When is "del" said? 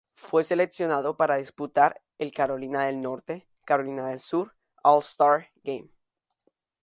2.87-2.99, 4.09-4.19